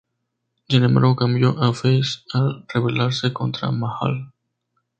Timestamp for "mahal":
3.69-4.31